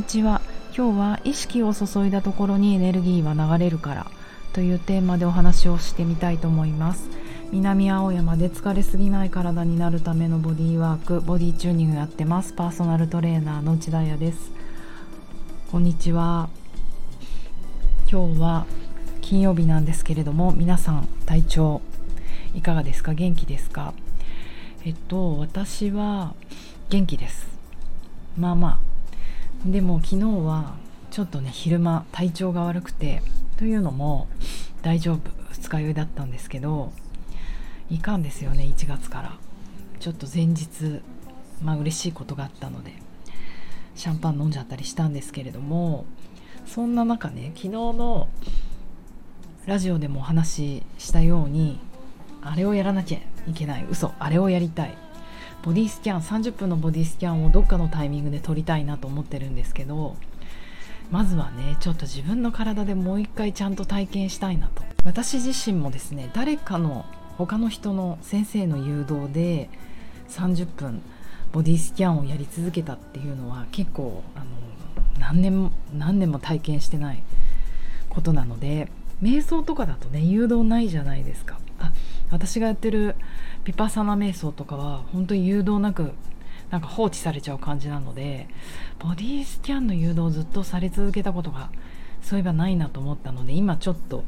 [0.00, 0.40] にちは
[0.74, 4.06] 今日は意識を注いだところにエネルギーは流れるから
[4.54, 7.10] というテーマでお話をしてみたいと思います。
[7.52, 12.54] 南青山で疲れすぎない体になるためのボディーワークボディチューニングやってます。
[12.54, 14.50] パーソナルトレーナーの内田彩です。
[15.70, 16.48] こんにちは。
[18.10, 18.64] 今日は
[19.20, 21.82] 金曜日なんですけれども皆さん体調
[22.54, 23.12] いかがですか？
[23.12, 23.92] 元気ですか？
[24.82, 26.32] えっと私は
[26.88, 27.50] 元気です。
[28.38, 28.89] まあまあ
[29.64, 30.74] でも昨日は
[31.10, 33.22] ちょっとね昼間体調が悪くて
[33.56, 34.28] というのも
[34.82, 36.92] 大丈夫二日酔いだったんですけど
[37.90, 39.38] いかんですよね1月から。
[39.98, 41.02] ちょっと前日
[41.62, 42.94] まあ嬉しいことがあったので
[43.94, 46.06] シャンパン飲んじゃったりしたんですけれども
[46.64, 48.28] そんな中ね昨日の
[49.66, 51.78] ラジオでもお話ししたように
[52.40, 53.86] あれをやらなきゃいけない。
[53.90, 54.96] 嘘あれをやりたい。
[55.62, 60.16] ボディスキャン30分のボディスキャンをどっかのタイミングで撮りたいなと思ってるんですけど
[61.10, 64.82] まずはねちょっと自分の体でもう一回ちゃんと体験したいなと。
[65.04, 67.04] 私自身もですね誰かの
[67.38, 69.70] 他の人の先生の誘導で
[70.28, 71.02] 30分
[71.52, 74.44] ボディスキャンをやり続けたっていうのは結構あの
[75.18, 77.22] 何年も何年も体験してない
[78.08, 78.90] ことなので
[79.22, 81.58] 瞑想とかだとね誘導ないじゃないですか。
[82.30, 83.16] 私がやってる
[83.64, 86.12] ピパサナ瞑想とかは本当に誘導なく
[86.70, 88.48] なんか放置されちゃう感じなので
[88.98, 91.70] ボディスキャンの誘導をずっとされ続けたことが
[92.22, 94.24] そういえばないなと思ったので今ちょっと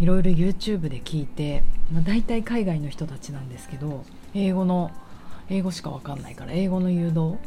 [0.00, 4.90] いろいろ YouTube で聞いて、まあ、大体海外の人たちなんですけど英語の
[5.50, 7.38] 英語しか分かんないから英語の誘導を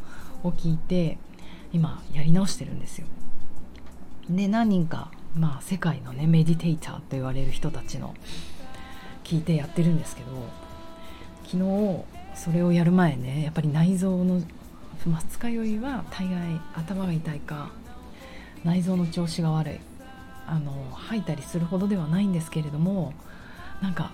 [0.44, 1.18] 聞いて
[1.72, 3.06] 今やり直してるんですよ。
[4.30, 8.14] で何人か、まあ、世界のねメディテイターと言われる人たちの
[9.28, 10.28] 聞いてやってるんですけど
[11.44, 14.40] 昨日それをやる前ねやっぱり内臓の
[15.04, 17.70] 二日酔いは大概頭が痛いか
[18.64, 19.80] 内臓の調子が悪い
[20.46, 23.12] あの吐いたりするほどではないんですけれども
[23.82, 24.12] なんか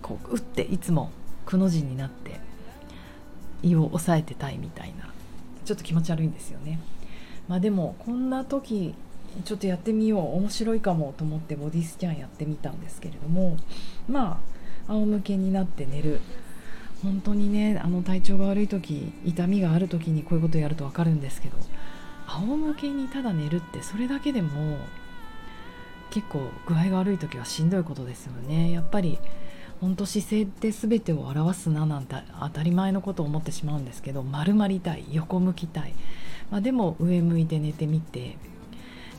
[0.00, 1.10] こう打っていつも
[1.44, 2.40] くの字になって
[3.62, 5.10] 胃を抑えてたいみたいな
[5.66, 6.80] ちょっと気持ち悪いんですよね。
[7.48, 8.94] まあ、でもこんな時
[9.44, 13.56] ちょっとやってみよう面白いかもと思ってボディスキャンやってみたんですけれども
[14.08, 14.40] ま
[14.88, 16.20] あ仰向けになって寝る。
[17.02, 21.56] 本当にねあの体調が悪い時痛みがある時にこういうことやると分かるんですけど
[22.26, 24.78] 仰向けにただ寝るってそれだけでも
[26.10, 28.70] 結構具合が悪い時はしんどいことですよね。
[28.70, 29.18] やっぱり
[29.80, 35.94] 本当姿勢って全てを表すななんて当たり前のことを思ってしまうんですけど丸まりたい横向きたい、
[36.50, 38.36] まあ、でも上向いて寝てみて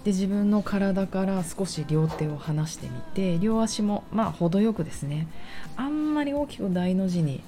[0.04, 5.28] で自分の体から少し両手を離してみて両足もまあ程よくですね
[5.76, 7.42] あんまり大きく大の字に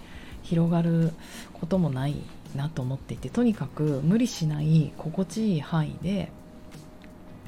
[0.44, 1.12] 広がる
[1.54, 2.16] こともない
[2.56, 6.32] なと思っていてとにかく無理しない心地いい範囲で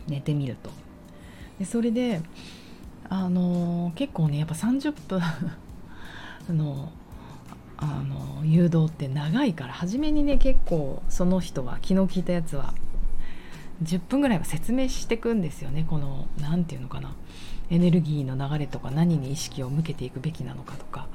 [0.07, 0.69] 寝てみると。
[1.59, 2.21] でそれで
[3.09, 5.21] あの結構ねやっぱ30分
[6.55, 6.91] の
[7.77, 12.73] あの誘導って長いから初めにね結構その人は昨日聞いたやつは
[13.81, 15.85] 10分ぐらいは説明していくんですよね。
[15.89, 17.15] この何て言うのかな。
[17.69, 21.07] エネルギーの流れとか何に意識を向けていくべきなのかとか。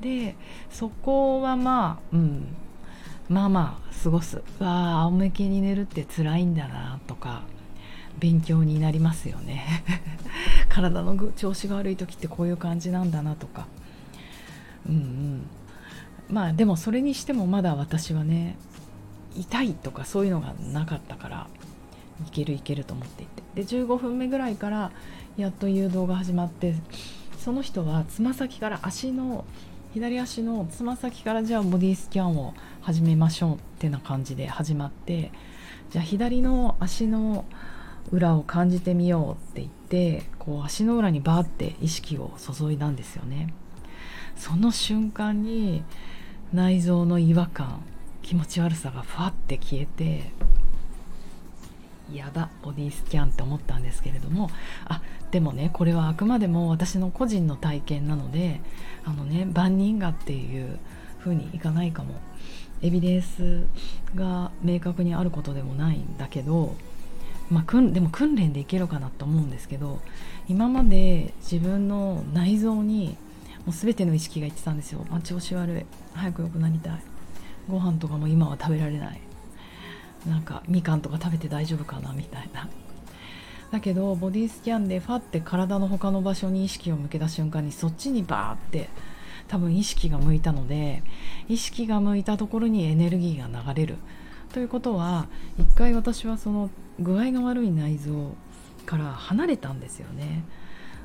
[0.00, 0.36] で
[0.70, 2.56] そこはまあうん。
[3.28, 4.36] まあまあ過ごす。
[4.36, 7.42] わあ仰向けに寝るって辛いんだなとか
[8.18, 9.64] 勉強になりますよね。
[10.68, 13.66] 体の調子が悪い時ってこういう感じなんだなとか。
[14.88, 15.46] うんうん。
[16.28, 18.56] まあでもそれにしてもまだ私はね
[19.34, 21.46] 痛いとかそういうのがなかったから。
[22.26, 23.42] いけるいけると思っていて。
[23.54, 24.90] で15分目ぐらいから
[25.36, 26.74] やっと誘導が始まって
[27.38, 29.44] その人はつま先から足の
[29.92, 35.32] 左足のつま先からじゃあボディスキャンを始めましょうってな感じで始まって
[35.90, 37.44] じゃあ左の足の
[38.10, 43.52] 裏を感じてみようって言ってこう足の裏にバーって意識を注いだんですよね。
[44.36, 45.84] その瞬間に
[46.52, 47.82] 内臓の違和感
[48.22, 50.32] 気持ち悪さがふわって消えて
[52.16, 54.50] やだボディスキャンって思ったんですけれども。
[54.86, 58.60] あでもねこれはあくまでも私の個人の体験なので
[59.04, 60.78] あのね万人がっていう
[61.20, 62.14] 風にいかないかも。
[62.82, 63.64] エビデンス
[64.16, 66.74] が明確にあることでもないんだけど、
[67.48, 70.00] まあ、でも訓練でいけるかなと思うんですけど
[70.48, 73.16] 今まで自分の内臓に
[73.64, 75.86] もう全ての意識がいってたんですよ、まあ、調子悪い。
[76.14, 77.02] 早く良くなりたい。
[77.70, 79.20] ご飯とかも今は食べられない。
[80.28, 82.68] なんかみかんとか食べて大丈夫かなみたいな
[83.70, 88.90] だけどボディスキャンでファって体の他の場所に意識を向けた瞬間にそっちにバーって
[89.48, 91.02] 多分意識が向いたので
[91.48, 93.96] 意識が向いたところにエネルギーが流れる
[94.52, 95.26] ということは
[95.58, 96.70] 一回私はその
[97.00, 98.34] 具合が悪い内臓
[98.84, 100.44] から離れたんですよね。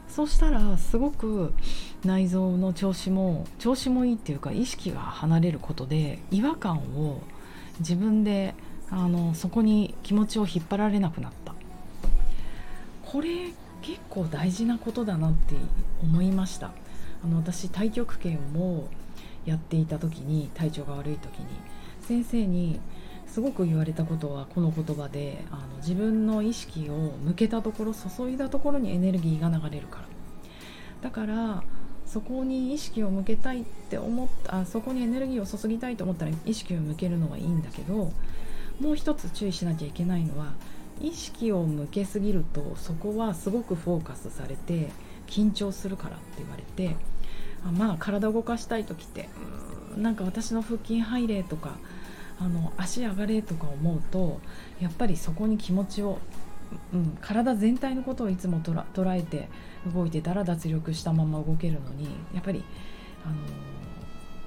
[0.09, 1.53] そうしたらすごく
[2.05, 7.21] 内臓の調子も調子もいいっていうか意識が離れることで違和感を
[7.79, 8.55] 自分で
[8.89, 11.53] あのそこに気持ちを引っ張られなくなった。
[13.05, 13.51] これ
[13.81, 15.55] 結構大事なことだなって
[16.01, 16.71] 思いました。
[17.23, 18.87] あの私太極拳も
[19.45, 21.45] やっていた時に体調が悪い時に
[22.01, 22.79] 先生に
[23.25, 26.93] すごく言われたことはこの言葉であの自分の意識を
[27.23, 30.07] 向けたところ注いだところにエネルギーが流れるから。
[31.01, 31.63] だから
[32.05, 38.11] そこに意識を向けたいって思ったあそこにエネルギーを注ぎたいと思ったら意識を向けるのはいいんだけど
[38.79, 40.53] もう一つ注意しなきゃいけないのは
[41.01, 44.89] 意識を向けすぎるとそこはすごくフォーカスされて
[45.27, 46.95] 緊張するからって言われて
[47.65, 49.29] あまあ体を動かしたい時って
[49.97, 51.77] んなんか私の腹筋入れとか
[52.39, 54.39] あの足上がれとか思うと
[54.79, 56.19] やっぱりそこに気持ちを、
[56.93, 59.49] うん、体全体のことをいつも捉えて
[59.91, 62.63] 動いてたら脱力したまま動けるのにやっぱり
[63.25, 63.35] あの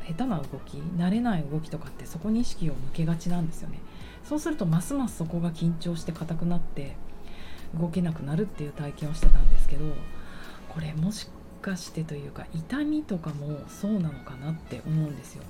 [0.06, 3.79] 下手な動き慣れない動きとかってそこに意識を向けがちなんですよね。
[4.25, 6.96] そうするとますますそこが緊張して硬くなって
[7.78, 9.84] 動けなくなるっていう体験をしてたんですけど
[10.69, 11.28] これもし
[11.61, 15.43] かしてというか痛みとかもそうなのかなって思うんですよ。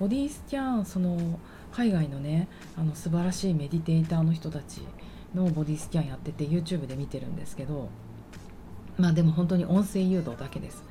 [0.00, 1.38] ボディスキャンその
[1.70, 4.82] 海外のねあの素晴らしいメディテーターの人たち
[5.34, 7.88] のボディスキャンやってて YouTube で見てるんですけど
[8.98, 10.82] まあでも本当に音声誘導だけです。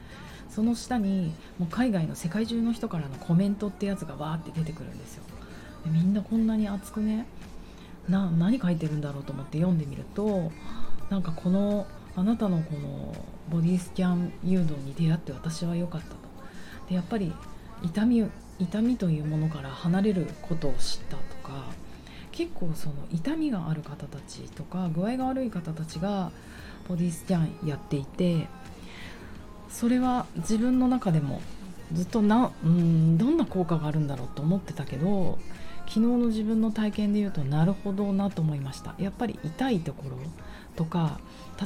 [0.49, 5.23] その下にもう海外の世界中の人からのコメントってやつがわーって出てくるんですよ。
[5.85, 7.25] みんなこんなに熱くね
[8.07, 10.51] な何書いてるんだろうと思って読んでみると
[11.09, 13.15] なんかこのあなたのこの
[13.49, 16.15] ボディスキャン誘導に出会って私は良かったと。
[16.89, 17.33] でやっぱり
[17.83, 18.25] 痛み
[18.59, 21.65] 痛みというものから離れることを知ったとか
[22.31, 26.31] 結構その痛みがある方たちとか具合が悪い方たちが
[26.87, 28.47] ボディスキャンやっていて
[29.69, 31.41] それは自分の中でも
[31.93, 35.37] ずっとなうんどんな効果があるんだろうと思ってたけど
[35.87, 38.95] 昨日の自分の体験で言うとなるほどなと思いました。
[38.97, 40.17] やっぱり痛いところ
[40.75, 41.19] とか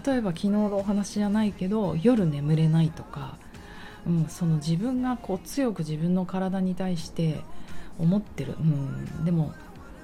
[0.06, 3.38] 例えば昨日のお話じゃないけど夜眠れないとか
[4.08, 7.42] うん、その自分がこう強く自分の体に対して
[8.00, 9.54] 思ってる、うん、でも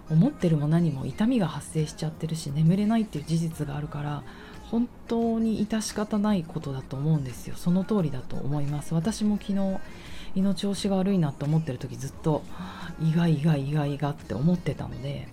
[0.09, 4.23] 思ってるも何も痛みが発生しちゃってるし眠れないっていう事実があるから
[4.71, 7.56] 本当に致し方ないことだと思うんですよ。
[7.57, 8.94] その通りだと思います。
[8.94, 9.79] 私も昨日
[10.35, 12.41] 胃の調子が悪いなと思ってる時ずっと
[13.01, 15.27] 意外意外意外がって思ってたので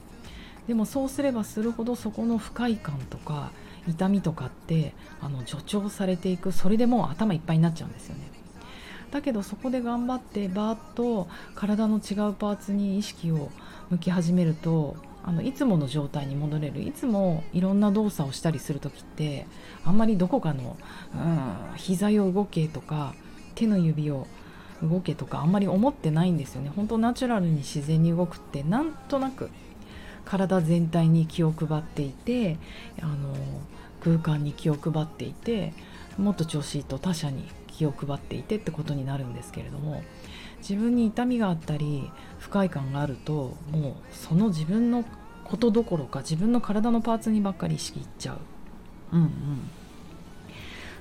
[0.67, 3.53] でもそうすればするほどそこの不快感とか
[3.87, 8.31] 痛みとかってあの助長されていくそれでもう頭いっぱいになっちゃうんですよね。
[9.11, 13.51] だけどそこで頑張ってバーッと体の違うパーツに意識を
[13.89, 16.83] 向き始めるとあのいつもの状態に戻れる。
[16.83, 19.47] いつもいろんな動作をしたりする時って
[19.85, 20.77] あんまりどこかの、
[21.15, 23.15] うん、膝を動けとか
[23.55, 24.27] 手の指を
[24.83, 26.71] 動けとかあんまり思ってないんですよね。
[26.75, 29.51] 本当ナチュラルに自然に動くってなんとなく
[30.25, 32.59] 体全体に気を配っていて
[33.01, 33.35] あの
[34.01, 35.73] 空間に気を配っていて
[36.17, 37.49] もっと調子いいと他者に
[37.79, 40.03] 気を配っていてってことになるんですけれども
[40.59, 42.11] 自分に痛みがあったり
[42.41, 45.05] 不快感があるともうその自分の
[45.45, 48.39] ことどころか自分の体のパーツにばっかり意識いっちゃう。
[49.13, 49.31] うんうん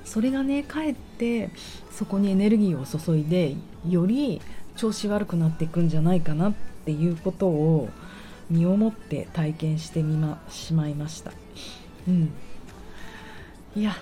[0.05, 1.49] それがねかえって
[1.91, 3.57] そこにエネルギーを注いで
[3.89, 4.41] より
[4.77, 6.53] 調子悪くなっていくんじゃないかなっ
[6.85, 7.89] ていうことを
[8.49, 11.33] 身をもって体験してみましまいました。
[12.07, 12.31] うん、
[13.75, 13.97] いや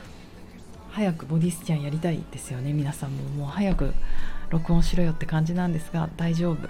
[0.96, 2.72] 早くボディスキャンやりたいですよね。
[2.72, 3.94] 皆さんももう早く
[4.50, 6.70] 録音しろよって感じなんですが大丈夫。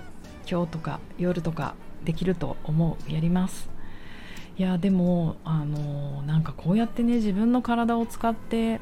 [0.50, 3.14] 今日とか夜とかできると思う。
[3.14, 3.70] やります。
[4.58, 8.82] いやでもあのなんかこうやってね自分の体を使って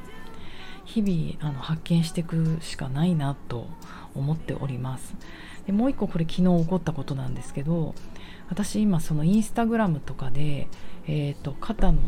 [0.85, 3.67] 日々あの発見していくしかないなと
[4.15, 5.13] 思っております。
[5.65, 7.95] でもう一個これ昨日起こったことなんですけど
[8.47, 10.69] 私今そのインスタグラムとかで、
[11.05, 12.00] えーと肩の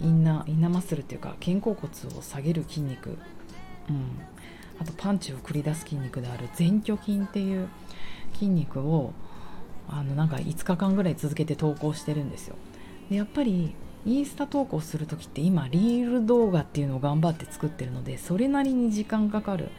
[0.00, 4.20] インナーインナーマッスルっていうか肩甲骨を下げる筋肉、うん、
[4.80, 7.68] あとパンチを繰り出す筋肉である前鋸筋っていう
[8.34, 9.12] 筋肉を
[9.88, 12.56] あのなんか5日間ぐらい続けて投稿してるんですよ。
[13.10, 13.74] でやっぱり
[14.06, 19.70] インスタ投稿する時って今リール動画っていうのを頑張って作ってるのでそれなりに時間かかる。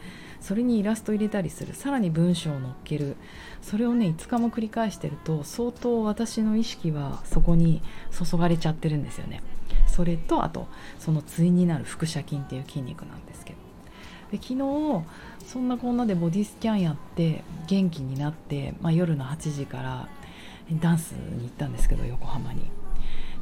[0.42, 1.74] それにイラスト入れたりする。
[1.74, 3.18] さらに文章を載っける。
[3.62, 9.42] それをね5日も繰り返してると相当私の意識はそこに注がれちゃってるんですよね。
[10.00, 13.58] それとあとその対になる腹斜筋っていう筋肉なんですけど
[14.32, 15.04] で昨日
[15.46, 20.08] そんなこんなでボディスキャンやって元気になって、まあ、夜の8時から、
[20.80, 22.62] ダンスに行ったんですけど横浜に。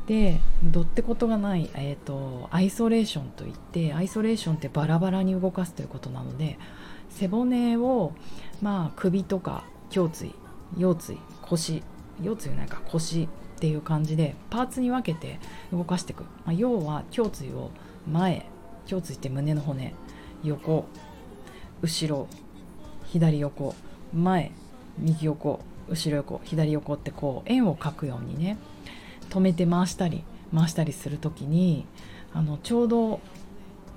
[0.07, 6.57] でどってことがない、えーと、アイソレーションといってアイソレーションってバラバラに動かすということなので
[7.09, 8.13] 背骨を、
[8.63, 10.33] まあ、首とか胸椎
[10.75, 11.83] 腰椎腰
[12.23, 15.39] 腰椎ないか腰っていう感じでパーツに分けて
[15.73, 17.71] 動かしていく、まあ、要は胸椎を
[18.07, 18.45] 前
[18.89, 19.95] 胸椎って胸の骨
[20.43, 20.85] 横
[21.81, 22.27] 後ろ
[23.05, 23.73] 左横
[24.13, 24.51] 前
[24.99, 25.59] 右横
[25.89, 28.57] 後ろ横左横ってこう円を描くようにね
[29.31, 30.23] 止めて回したり
[30.55, 31.87] 回したりする時に
[32.33, 33.19] あのちょうど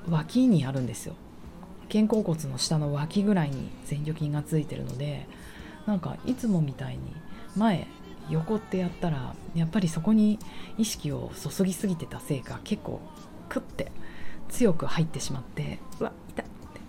[0.09, 1.15] 脇にあるんですよ。
[1.93, 5.27] 肩甲骨の下の脇ぐらいに前鋸筋がついてるので
[5.87, 7.01] なんかいつもみたいに
[7.57, 7.89] 前
[8.31, 10.39] 横ってやったらやっぱりそこに
[10.79, 13.01] 意識を注ぎすぎてたせいか結構
[13.49, 13.91] クッて
[14.49, 16.81] 強く入ってしまってうわ痛っって。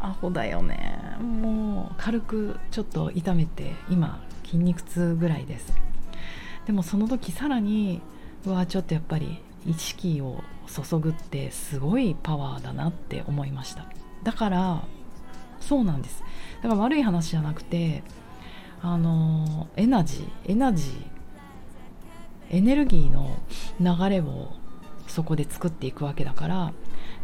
[0.00, 1.16] アホだよね。
[1.20, 5.72] もう軽くちょっと痛めて今筋肉痛ぐらいです。
[6.66, 8.00] でもその時さらに
[8.44, 13.86] うわちょっとやっぱり意識を注ぐってすごいパワーだなって思いました。
[14.22, 14.84] だから
[15.60, 16.22] そうなんです。
[16.62, 18.02] だから悪い話じゃなくて
[18.82, 23.38] あのエナジーエナジーエネルギーの
[23.80, 24.52] 流れを
[25.06, 26.72] そこで作っていくわけだから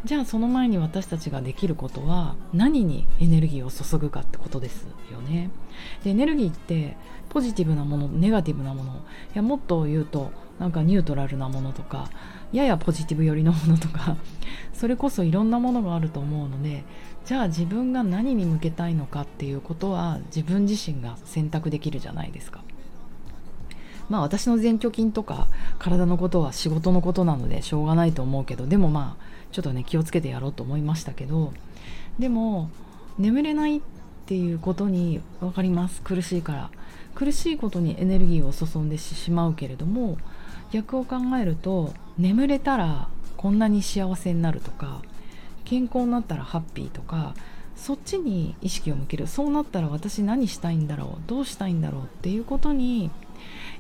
[0.04, 5.50] じゃあその前に私たちができることは何にエネルギーを注ぐかってことですよね。
[6.02, 6.96] でエネルギーって
[7.30, 8.96] ポジティブなものネガティブなものい
[9.34, 12.10] やもっと言うとなんかニュートラルなものとか
[12.52, 14.16] ややポジティブ寄りのものとか
[14.72, 16.84] それこそいろんなものがあると思うので
[17.24, 22.60] じゃあ自分が何に向けたいのかっていうことは自分自身が選択できるじゃないですか。
[24.10, 25.46] まあ私の前鋸筋とか
[25.78, 31.54] 体のことは仕事のことなのでしょうがないと思うけどでもまあちょっとね気をつけてやろうと思いましたけど
[32.18, 32.68] でも
[33.18, 33.80] 眠れないっ
[34.26, 36.70] ていうことに分かります苦しいから
[37.14, 40.18] 苦しいことにエネルギーを注んでしまうけれども
[40.74, 45.02] 逆を考えると眠れたらこんなに幸せになるとか
[45.64, 47.36] 健康になったらハッピーとか
[47.76, 49.28] そっちに意識を向ける。
[49.28, 53.10] そうなったら私何したいんだろうどうしたいんだろうっていうことに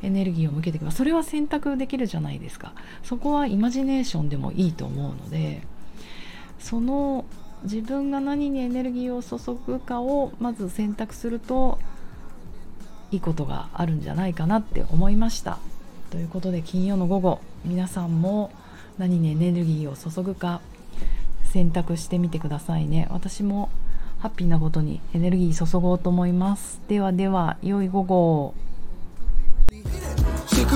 [0.02, 0.90] エネルギーを向けていく。
[0.92, 2.74] それは選択できるじゃないですか。
[3.02, 5.62] そこはイマジネーションでもいいと思うので
[6.60, 7.24] その
[7.64, 11.80] 自分が何にエネルギーを注ぐかをまず選択すると
[13.10, 15.58] いいことがあるんじゃないかなって思いました。
[16.14, 18.52] ということで金曜の午後皆さんも
[18.98, 20.60] 何にエネルギーを注ぐか
[21.42, 23.08] 選択してみてくださいね。
[23.10, 23.68] 私も
[24.20, 26.80] ハッピーなことにエネルギー注ごうと思います。
[26.86, 28.54] ではでは良い午後
[30.46, 30.68] Sick